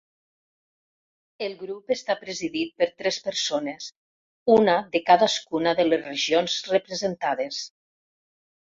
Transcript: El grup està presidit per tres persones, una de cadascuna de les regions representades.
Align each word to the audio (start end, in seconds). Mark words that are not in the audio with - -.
El 1.47 1.53
grup 1.59 1.93
està 1.95 2.15
presidit 2.21 2.73
per 2.81 2.89
tres 3.03 3.21
persones, 3.27 3.91
una 4.57 4.77
de 4.97 5.05
cadascuna 5.13 5.77
de 5.83 5.89
les 5.93 6.05
regions 6.11 6.61
representades. 6.75 7.65